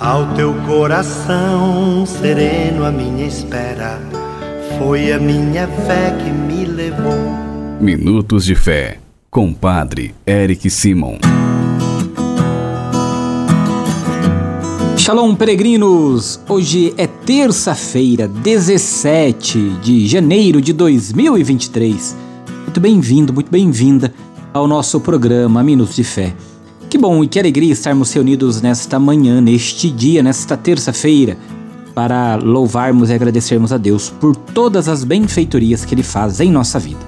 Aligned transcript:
Ao 0.00 0.34
teu 0.34 0.52
coração 0.66 2.04
sereno, 2.04 2.84
a 2.84 2.90
minha 2.90 3.24
espera 3.28 4.00
foi 4.76 5.12
a 5.12 5.20
minha 5.20 5.68
fé 5.68 6.10
que 6.18 6.30
me 6.30 6.64
levou. 6.64 7.14
Minutos 7.80 8.44
de 8.44 8.56
Fé, 8.56 8.98
com 9.30 9.54
Padre 9.54 10.12
Eric 10.26 10.68
Simon. 10.68 11.18
Shalom, 14.98 15.32
peregrinos! 15.36 16.40
Hoje 16.48 16.92
é 16.98 17.06
terça-feira, 17.06 18.26
17 18.26 19.78
de 19.80 20.08
janeiro 20.08 20.60
de 20.60 20.72
2023. 20.72 22.16
Muito 22.64 22.80
bem-vindo, 22.80 23.32
muito 23.32 23.48
bem-vinda 23.48 24.12
ao 24.52 24.66
nosso 24.66 24.98
programa 24.98 25.62
Minutos 25.62 25.94
de 25.94 26.02
Fé. 26.02 26.34
Bom 27.06 27.22
e 27.22 27.28
que 27.28 27.38
alegria 27.38 27.70
estarmos 27.70 28.10
reunidos 28.14 28.62
nesta 28.62 28.98
manhã, 28.98 29.38
neste 29.38 29.90
dia, 29.90 30.22
nesta 30.22 30.56
terça-feira, 30.56 31.36
para 31.94 32.36
louvarmos 32.36 33.10
e 33.10 33.12
agradecermos 33.12 33.74
a 33.74 33.76
Deus 33.76 34.08
por 34.08 34.34
todas 34.34 34.88
as 34.88 35.04
benfeitorias 35.04 35.84
que 35.84 35.94
Ele 35.94 36.02
faz 36.02 36.40
em 36.40 36.50
nossa 36.50 36.78
vida. 36.78 37.00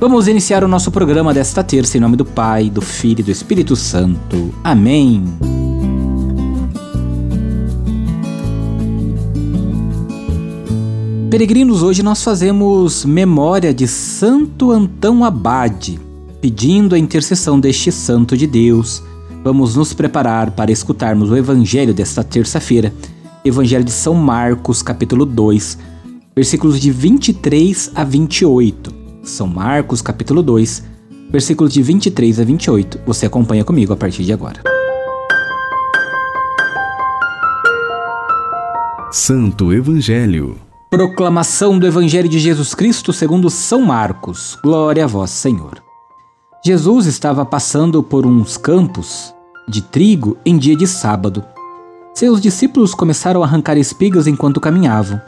Vamos 0.00 0.26
iniciar 0.26 0.64
o 0.64 0.68
nosso 0.68 0.90
programa 0.90 1.32
desta 1.32 1.62
terça 1.62 1.96
em 1.96 2.00
nome 2.00 2.16
do 2.16 2.24
Pai, 2.24 2.68
do 2.68 2.80
Filho 2.80 3.20
e 3.20 3.22
do 3.22 3.30
Espírito 3.30 3.76
Santo. 3.76 4.52
Amém. 4.64 5.22
Peregrinos, 11.30 11.84
hoje 11.84 12.02
nós 12.02 12.24
fazemos 12.24 13.04
memória 13.04 13.72
de 13.72 13.86
Santo 13.86 14.72
Antão 14.72 15.24
Abade, 15.24 15.96
pedindo 16.40 16.96
a 16.96 16.98
intercessão 16.98 17.60
deste 17.60 17.92
santo 17.92 18.36
de 18.36 18.44
Deus 18.44 19.00
vamos 19.48 19.74
nos 19.74 19.94
preparar 19.94 20.50
para 20.50 20.70
escutarmos 20.70 21.30
o 21.30 21.36
evangelho 21.36 21.94
desta 21.94 22.22
terça-feira, 22.22 22.92
Evangelho 23.42 23.82
de 23.82 23.90
São 23.90 24.12
Marcos, 24.12 24.82
capítulo 24.82 25.24
2, 25.24 25.78
versículos 26.36 26.78
de 26.78 26.90
23 26.90 27.92
a 27.94 28.04
28. 28.04 28.94
São 29.22 29.46
Marcos, 29.46 30.02
capítulo 30.02 30.42
2, 30.42 30.84
versículos 31.30 31.72
de 31.72 31.82
23 31.82 32.40
a 32.40 32.44
28. 32.44 33.00
Você 33.06 33.24
acompanha 33.24 33.64
comigo 33.64 33.90
a 33.90 33.96
partir 33.96 34.22
de 34.22 34.34
agora. 34.34 34.60
Santo 39.10 39.72
Evangelho. 39.72 40.58
Proclamação 40.90 41.78
do 41.78 41.86
Evangelho 41.86 42.28
de 42.28 42.38
Jesus 42.38 42.74
Cristo 42.74 43.14
segundo 43.14 43.48
São 43.48 43.80
Marcos. 43.80 44.58
Glória 44.62 45.04
a 45.04 45.06
vós, 45.06 45.30
Senhor. 45.30 45.82
Jesus 46.62 47.06
estava 47.06 47.46
passando 47.46 48.02
por 48.02 48.26
uns 48.26 48.58
campos 48.58 49.37
de 49.68 49.82
trigo 49.82 50.36
em 50.44 50.56
dia 50.56 50.74
de 50.76 50.86
sábado. 50.86 51.44
Seus 52.14 52.40
discípulos 52.40 52.94
começaram 52.94 53.42
a 53.42 53.46
arrancar 53.46 53.76
espigas 53.76 54.26
enquanto 54.26 54.60
caminhavam. 54.60 55.20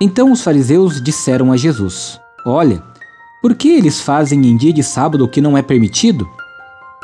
Então 0.00 0.30
os 0.30 0.42
fariseus 0.42 1.02
disseram 1.02 1.50
a 1.52 1.56
Jesus: 1.56 2.20
Olha, 2.44 2.82
por 3.40 3.54
que 3.54 3.68
eles 3.68 4.00
fazem 4.00 4.46
em 4.46 4.56
dia 4.56 4.72
de 4.72 4.82
sábado 4.82 5.24
o 5.24 5.28
que 5.28 5.40
não 5.40 5.56
é 5.56 5.62
permitido? 5.62 6.28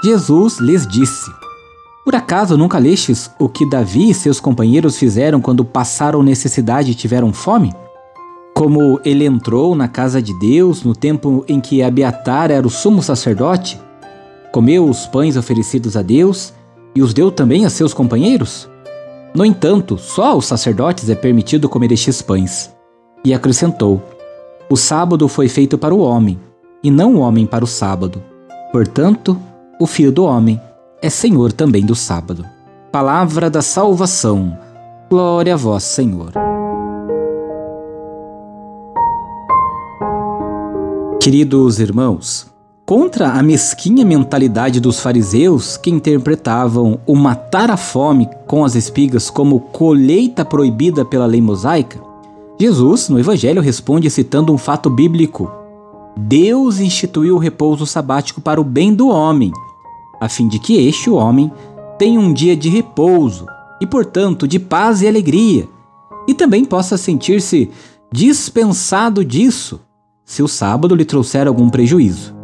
Jesus 0.02 0.58
lhes 0.58 0.86
disse: 0.86 1.30
Por 2.04 2.14
acaso 2.14 2.56
nunca 2.56 2.78
lestes 2.78 3.30
o 3.38 3.48
que 3.48 3.68
Davi 3.68 4.10
e 4.10 4.14
seus 4.14 4.40
companheiros 4.40 4.98
fizeram 4.98 5.40
quando 5.40 5.64
passaram 5.64 6.22
necessidade 6.22 6.90
e 6.90 6.94
tiveram 6.94 7.32
fome? 7.32 7.72
Como 8.54 9.00
ele 9.04 9.24
entrou 9.24 9.74
na 9.74 9.88
casa 9.88 10.20
de 10.20 10.38
Deus 10.38 10.82
no 10.82 10.94
tempo 10.94 11.44
em 11.48 11.60
que 11.60 11.82
Abiatar 11.82 12.50
era 12.50 12.66
o 12.66 12.70
sumo 12.70 13.02
sacerdote, 13.02 13.80
comeu 14.52 14.88
os 14.88 15.06
pães 15.06 15.36
oferecidos 15.36 15.96
a 15.96 16.02
Deus 16.02 16.52
e 16.94 17.02
os 17.02 17.12
deu 17.12 17.30
também 17.30 17.64
a 17.66 17.70
seus 17.70 17.92
companheiros? 17.92 18.68
No 19.34 19.44
entanto, 19.44 19.98
só 19.98 20.26
aos 20.26 20.46
sacerdotes 20.46 21.10
é 21.10 21.14
permitido 21.14 21.68
comer 21.68 21.90
estes 21.90 22.22
pães. 22.22 22.72
E 23.24 23.34
acrescentou: 23.34 24.02
O 24.70 24.76
sábado 24.76 25.26
foi 25.28 25.48
feito 25.48 25.76
para 25.76 25.94
o 25.94 25.98
homem, 25.98 26.38
e 26.82 26.90
não 26.90 27.16
o 27.16 27.18
homem 27.18 27.46
para 27.46 27.64
o 27.64 27.68
sábado. 27.68 28.22
Portanto, 28.70 29.36
o 29.80 29.86
Filho 29.86 30.12
do 30.12 30.24
Homem 30.24 30.60
é 31.02 31.10
Senhor 31.10 31.52
também 31.52 31.84
do 31.84 31.94
sábado. 31.94 32.44
Palavra 32.92 33.50
da 33.50 33.60
salvação. 33.60 34.56
Glória 35.10 35.54
a 35.54 35.56
vós, 35.56 35.82
Senhor. 35.82 36.32
Queridos 41.20 41.80
irmãos, 41.80 42.53
Contra 42.86 43.30
a 43.30 43.42
mesquinha 43.42 44.04
mentalidade 44.04 44.78
dos 44.78 45.00
fariseus 45.00 45.78
que 45.78 45.88
interpretavam 45.88 47.00
o 47.06 47.16
matar 47.16 47.70
a 47.70 47.78
fome 47.78 48.28
com 48.46 48.62
as 48.62 48.74
espigas 48.74 49.30
como 49.30 49.58
colheita 49.58 50.44
proibida 50.44 51.02
pela 51.02 51.24
lei 51.24 51.40
mosaica, 51.40 51.98
Jesus, 52.60 53.08
no 53.08 53.18
Evangelho, 53.18 53.62
responde 53.62 54.10
citando 54.10 54.52
um 54.52 54.58
fato 54.58 54.90
bíblico. 54.90 55.50
Deus 56.14 56.78
instituiu 56.78 57.36
o 57.36 57.38
repouso 57.38 57.86
sabático 57.86 58.42
para 58.42 58.60
o 58.60 58.64
bem 58.64 58.94
do 58.94 59.08
homem, 59.08 59.50
a 60.20 60.28
fim 60.28 60.46
de 60.46 60.58
que 60.58 60.86
este 60.86 61.08
homem 61.08 61.50
tenha 61.98 62.20
um 62.20 62.34
dia 62.34 62.54
de 62.54 62.68
repouso 62.68 63.46
e, 63.80 63.86
portanto, 63.86 64.46
de 64.46 64.58
paz 64.58 65.00
e 65.00 65.08
alegria, 65.08 65.66
e 66.28 66.34
também 66.34 66.66
possa 66.66 66.98
sentir-se 66.98 67.70
dispensado 68.12 69.24
disso 69.24 69.80
se 70.22 70.42
o 70.42 70.48
sábado 70.48 70.94
lhe 70.94 71.04
trouxer 71.06 71.48
algum 71.48 71.70
prejuízo. 71.70 72.43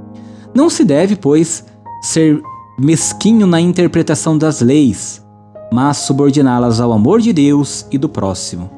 Não 0.55 0.69
se 0.71 0.85
deve, 0.85 1.17
pois, 1.17 1.65
ser 2.03 2.43
mesquinho 2.79 3.47
na 3.47 3.61
interpretação 3.61 4.37
das 4.37 4.61
leis, 4.61 5.25
mas 5.73 5.99
subordiná-las 5.99 6.81
ao 6.81 6.93
amor 6.93 7.21
de 7.21 7.33
Deus 7.33 7.87
e 7.91 7.99
do 7.99 8.09
próximo. 8.09 8.71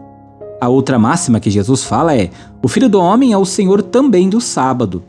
A 0.61 0.69
outra 0.69 0.99
máxima 0.99 1.41
que 1.41 1.51
Jesus 1.51 1.85
fala 1.85 2.15
é: 2.15 2.31
o 2.63 2.69
filho 2.69 2.89
do 2.89 3.01
homem 3.01 3.33
é 3.33 3.39
o 3.39 3.45
Senhor 3.45 3.83
também 3.83 4.29
do 4.29 4.41
sábado. 4.41 5.03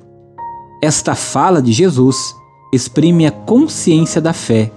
Esta 0.81 1.16
fala 1.16 1.62
de 1.62 1.72
Jesus 1.72 2.35
exprime 2.73 3.25
a 3.25 3.31
consciência 3.31 4.19
da 4.19 4.34
fé 4.34 4.72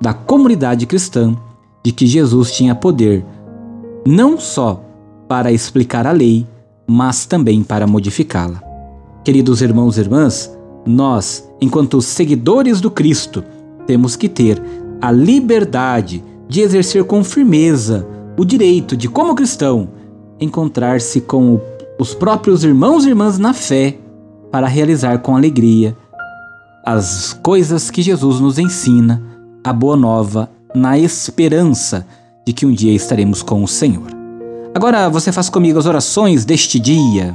da 0.00 0.14
comunidade 0.14 0.86
cristã 0.86 1.36
de 1.84 1.92
que 1.92 2.06
Jesus 2.06 2.52
tinha 2.52 2.74
poder 2.74 3.24
não 4.06 4.40
só 4.40 4.82
para 5.28 5.52
explicar 5.52 6.06
a 6.06 6.12
lei, 6.12 6.46
mas 6.86 7.26
também 7.26 7.62
para 7.62 7.86
modificá-la. 7.86 8.62
Queridos 9.22 9.60
irmãos 9.60 9.98
e 9.98 10.00
irmãs, 10.00 10.50
nós, 10.86 11.48
enquanto 11.60 12.00
seguidores 12.00 12.80
do 12.80 12.90
Cristo, 12.90 13.44
temos 13.86 14.16
que 14.16 14.28
ter 14.28 14.62
a 15.00 15.10
liberdade 15.10 16.22
de 16.48 16.60
exercer 16.60 17.04
com 17.04 17.22
firmeza 17.22 18.06
o 18.36 18.44
direito 18.44 18.96
de, 18.96 19.08
como 19.08 19.34
cristão, 19.34 19.88
encontrar-se 20.40 21.20
com 21.20 21.60
os 21.98 22.14
próprios 22.14 22.64
irmãos 22.64 23.04
e 23.04 23.10
irmãs 23.10 23.38
na 23.38 23.52
fé 23.52 23.98
para 24.50 24.66
realizar 24.66 25.18
com 25.18 25.36
alegria 25.36 25.96
as 26.84 27.32
coisas 27.42 27.90
que 27.90 28.02
Jesus 28.02 28.40
nos 28.40 28.58
ensina, 28.58 29.22
a 29.62 29.72
boa 29.72 29.96
nova, 29.96 30.50
na 30.74 30.98
esperança 30.98 32.06
de 32.46 32.52
que 32.52 32.64
um 32.64 32.72
dia 32.72 32.94
estaremos 32.94 33.42
com 33.42 33.62
o 33.62 33.68
Senhor. 33.68 34.08
Agora 34.74 35.08
você 35.08 35.30
faz 35.30 35.48
comigo 35.48 35.78
as 35.78 35.86
orações 35.86 36.44
deste 36.44 36.78
dia. 36.80 37.34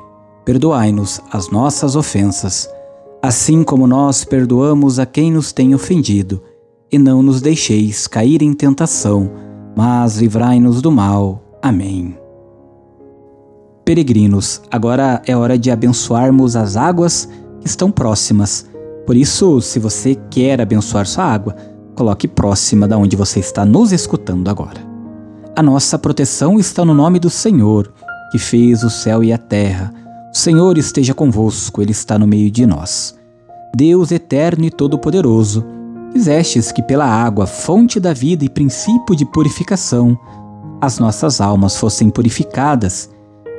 perdoai-nos 0.45 1.21
as 1.31 1.49
nossas 1.49 1.95
ofensas, 1.95 2.69
assim 3.21 3.63
como 3.63 3.85
nós 3.87 4.23
perdoamos 4.23 4.99
a 4.99 5.05
quem 5.05 5.31
nos 5.31 5.51
tem 5.51 5.75
ofendido, 5.75 6.41
e 6.91 6.97
não 6.97 7.23
nos 7.23 7.41
deixeis 7.41 8.07
cair 8.07 8.41
em 8.41 8.53
tentação, 8.53 9.31
mas 9.75 10.17
livrai-nos 10.17 10.81
do 10.81 10.91
mal. 10.91 11.41
Amém. 11.61 12.17
Peregrinos, 13.85 14.61
agora 14.69 15.21
é 15.25 15.35
hora 15.35 15.57
de 15.57 15.71
abençoarmos 15.71 16.55
as 16.55 16.75
águas 16.75 17.27
que 17.59 17.67
estão 17.67 17.91
próximas. 17.91 18.67
Por 19.05 19.15
isso, 19.15 19.61
se 19.61 19.79
você 19.79 20.15
quer 20.29 20.61
abençoar 20.61 21.05
sua 21.05 21.25
água, 21.25 21.55
coloque 21.95 22.27
próxima 22.27 22.87
da 22.87 22.97
onde 22.97 23.15
você 23.15 23.39
está 23.39 23.65
nos 23.65 23.91
escutando 23.91 24.49
agora. 24.49 24.81
A 25.55 25.61
nossa 25.61 25.99
proteção 25.99 26.59
está 26.59 26.85
no 26.85 26.93
nome 26.93 27.19
do 27.19 27.29
Senhor, 27.29 27.91
que 28.31 28.39
fez 28.39 28.83
o 28.83 28.89
céu 28.89 29.23
e 29.23 29.33
a 29.33 29.37
terra. 29.37 29.93
O 30.33 30.37
Senhor 30.37 30.77
esteja 30.77 31.13
convosco, 31.13 31.81
Ele 31.81 31.91
está 31.91 32.17
no 32.17 32.25
meio 32.25 32.49
de 32.49 32.65
nós. 32.65 33.15
Deus 33.75 34.11
eterno 34.11 34.65
e 34.65 34.71
todo-poderoso, 34.71 35.65
Quisestes 36.11 36.73
que 36.73 36.83
pela 36.83 37.05
água, 37.05 37.47
fonte 37.47 37.97
da 37.97 38.13
vida 38.13 38.43
e 38.43 38.49
princípio 38.49 39.15
de 39.15 39.25
purificação, 39.25 40.19
as 40.81 40.99
nossas 40.99 41.39
almas 41.39 41.77
fossem 41.77 42.09
purificadas 42.09 43.09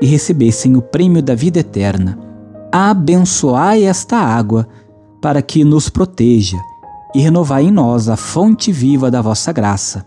e 0.02 0.06
recebessem 0.06 0.76
o 0.76 0.82
prêmio 0.82 1.22
da 1.22 1.34
vida 1.34 1.60
eterna. 1.60 2.18
Abençoai 2.70 3.84
esta 3.84 4.18
água, 4.18 4.68
para 5.20 5.40
que 5.40 5.64
nos 5.64 5.88
proteja, 5.88 6.58
e 7.14 7.20
renovai 7.20 7.64
em 7.64 7.70
nós 7.70 8.10
a 8.10 8.16
fonte 8.16 8.70
viva 8.70 9.10
da 9.10 9.22
vossa 9.22 9.50
graça, 9.50 10.04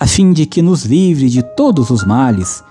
a 0.00 0.06
fim 0.06 0.32
de 0.32 0.46
que 0.46 0.62
nos 0.62 0.84
livre 0.84 1.28
de 1.28 1.42
todos 1.54 1.90
os 1.90 2.02
males 2.02 2.62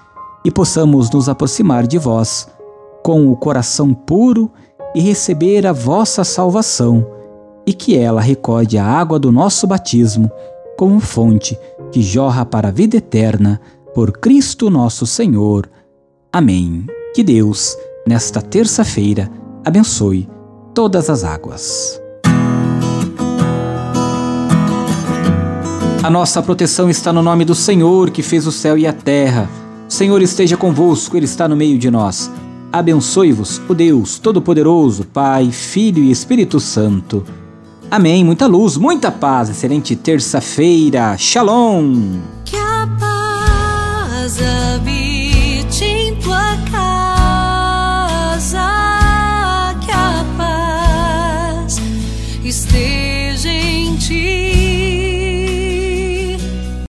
e 0.44 0.50
possamos 0.50 1.10
nos 1.12 1.30
aproximar 1.30 1.86
de 1.86 2.00
vós 2.00 2.48
com 3.04 3.30
o 3.30 3.36
coração 3.36 3.94
puro 3.94 4.50
e 4.96 5.02
receber 5.02 5.68
a 5.68 5.74
vossa 5.74 6.24
salvação 6.24 7.06
e 7.66 7.74
que 7.74 7.98
ela 7.98 8.22
recorde 8.22 8.78
a 8.78 8.86
água 8.86 9.20
do 9.20 9.32
nosso 9.32 9.68
batismo 9.68 10.32
como 10.78 11.00
fonte 11.00 11.58
que 11.92 12.02
jorra 12.02 12.46
para 12.46 12.70
a 12.70 12.72
vida 12.72 12.98
eterna 12.98 13.60
por 13.94 14.12
Cristo 14.12 14.70
nosso 14.70 15.06
Senhor. 15.06 15.70
Amém. 16.32 16.88
Que 17.14 17.24
Deus, 17.24 17.78
nesta 18.08 18.42
terça-feira, 18.42 19.30
abençoe 19.64 20.28
todas 20.74 21.10
as 21.10 21.24
águas. 21.24 22.02
A 26.02 26.10
nossa 26.10 26.42
proteção 26.42 26.90
está 26.90 27.14
no 27.14 27.22
nome 27.22 27.46
do 27.46 27.56
Senhor 27.56 28.10
que 28.10 28.22
fez 28.22 28.46
o 28.48 28.52
céu 28.52 28.78
e 28.78 28.86
a 28.86 28.92
terra. 28.92 29.48
O 29.88 29.94
Senhor 29.94 30.22
esteja 30.22 30.58
convosco, 30.58 31.16
Ele 31.16 31.26
está 31.26 31.48
no 31.48 31.56
meio 31.56 31.78
de 31.78 31.90
nós. 31.90 32.30
Abençoe-vos 32.74 33.62
o 33.70 33.76
Deus 33.76 34.18
Todo-Poderoso, 34.18 35.06
Pai, 35.06 35.52
Filho 35.52 36.04
e 36.04 36.10
Espírito 36.10 36.60
Santo. 36.60 37.24
Amém. 37.92 38.26
Muita 38.26 38.48
luz, 38.48 38.78
muita 38.78 39.12
paz. 39.12 39.52
Excelente 39.52 39.96
terça-feira. 39.96 41.16
Shalom. 41.16 42.18